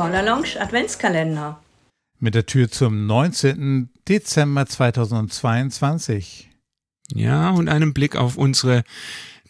[0.00, 1.60] Caller Lounge Adventskalender.
[2.20, 3.90] Mit der Tür zum 19.
[4.08, 6.48] Dezember 2022.
[7.12, 8.84] Ja, und einem Blick auf unsere,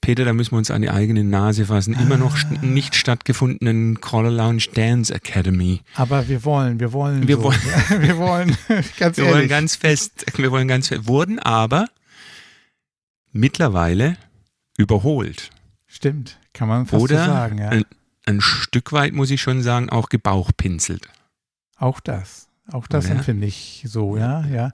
[0.01, 4.01] Peter, da müssen wir uns an die eigene Nase fassen, immer noch st nicht stattgefundenen
[4.01, 5.83] Caller Lounge Dance Academy.
[5.95, 7.29] Aber wir wollen, wir wollen.
[7.29, 7.45] Wir so.
[7.45, 7.61] wollen.
[8.01, 8.57] wir wollen,
[8.99, 9.39] ganz Wir ehrlich.
[9.39, 11.87] wollen ganz fest, wir wollen ganz fest, wurden aber
[13.31, 14.17] mittlerweile
[14.77, 15.51] überholt.
[15.87, 17.71] Stimmt, kann man fast Oder so sagen, ja.
[18.31, 21.09] Ein, Stück weit, muss ich schon sagen, auch gebauchpinselt.
[21.77, 22.49] Auch das.
[22.73, 23.15] Auch das Ja.
[23.15, 24.73] empfinde ich so, ja, ja.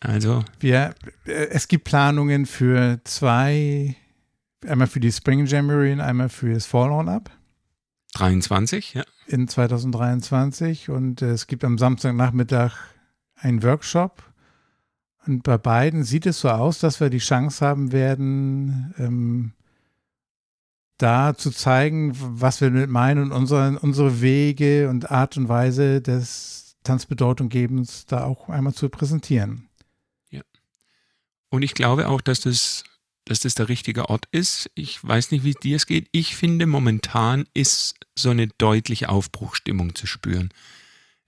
[0.00, 0.94] Also, Wir,
[1.26, 3.96] äh, es gibt Planungen für zwei,
[4.66, 7.30] einmal für die Spring Jamboree und einmal für das Fall On Up
[8.14, 9.04] 23, ja.
[9.26, 12.72] in 2023 und äh, es gibt am Samstagnachmittag
[13.36, 14.22] einen Workshop
[15.26, 19.52] und bei beiden sieht es so aus, dass wir die Chance haben werden, ähm,
[21.02, 26.00] da zu zeigen, was wir mit meinen und unseren, unsere Wege und Art und Weise
[26.00, 29.70] des Tanzbedeutunggebens da auch einmal zu präsentieren.
[31.50, 32.84] Und ich glaube auch, dass das,
[33.24, 34.70] dass das der richtige Ort ist.
[34.74, 36.08] Ich weiß nicht, wie dir es geht.
[36.12, 40.50] Ich finde, momentan ist so eine deutliche Aufbruchstimmung zu spüren.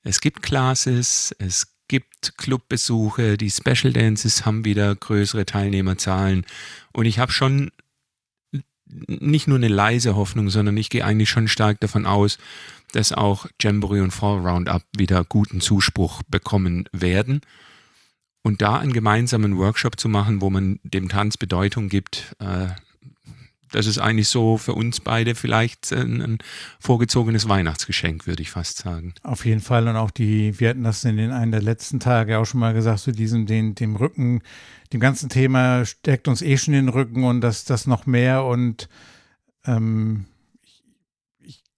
[0.05, 6.47] Es gibt Classes, es gibt Clubbesuche, die Special Dances haben wieder größere Teilnehmerzahlen.
[6.93, 7.70] Und ich habe schon
[9.07, 12.39] nicht nur eine leise Hoffnung, sondern ich gehe eigentlich schon stark davon aus,
[12.93, 17.41] dass auch Jamboree und Fall Roundup wieder guten Zuspruch bekommen werden.
[18.43, 22.69] Und da einen gemeinsamen Workshop zu machen, wo man dem Tanz Bedeutung gibt, äh,
[23.73, 26.39] das ist eigentlich so für uns beide vielleicht ein, ein
[26.78, 29.15] vorgezogenes Weihnachtsgeschenk, würde ich fast sagen.
[29.23, 32.39] Auf jeden Fall und auch die, wir hatten das in den einen der letzten Tage
[32.39, 34.43] auch schon mal gesagt, zu diesem, den, dem Rücken,
[34.93, 38.89] dem ganzen Thema stärkt uns eh schon den Rücken und das, das noch mehr und
[39.65, 40.27] ähm,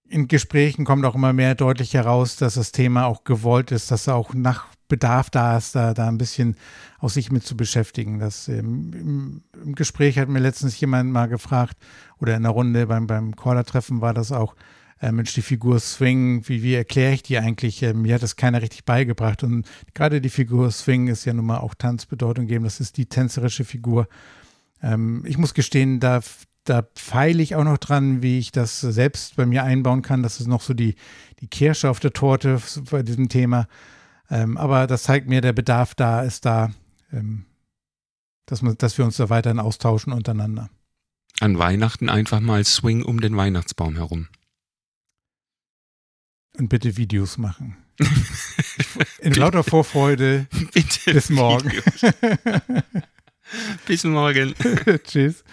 [0.07, 4.07] in Gesprächen kommt auch immer mehr deutlich heraus, dass das Thema auch gewollt ist, dass
[4.07, 6.55] auch nach Bedarf da ist, da, da ein bisschen
[6.99, 8.19] auch sich mit zu beschäftigen.
[8.19, 11.77] Das, ähm, im, Im Gespräch hat mir letztens jemand mal gefragt,
[12.19, 14.55] oder in der Runde beim, beim Caller-Treffen war das auch,
[15.01, 17.83] äh, Mensch, die Figur Swing, wie, wie erkläre ich die eigentlich?
[17.83, 19.43] Ähm, mir hat das keiner richtig beigebracht.
[19.43, 22.63] Und gerade die Figur Swing ist ja nun mal auch Tanzbedeutung geben.
[22.63, 24.07] Das ist die tänzerische Figur.
[24.81, 26.21] Ähm, ich muss gestehen, da,
[26.63, 30.23] da feile ich auch noch dran, wie ich das selbst bei mir einbauen kann.
[30.23, 30.95] Das ist noch so die,
[31.41, 33.67] die Kirsche auf der Torte bei diesem Thema.
[34.29, 36.71] Ähm, aber das zeigt mir, der Bedarf da ist da,
[37.11, 37.45] ähm,
[38.45, 40.69] dass, man, dass wir uns da weiterhin austauschen untereinander.
[41.39, 44.27] An Weihnachten einfach mal Swing um den Weihnachtsbaum herum.
[46.57, 47.77] Und bitte Videos machen.
[49.19, 50.47] In lauter Vorfreude.
[50.73, 51.13] Bitte.
[51.13, 51.71] Bis morgen.
[53.87, 54.53] Bis morgen.
[55.03, 55.43] Tschüss.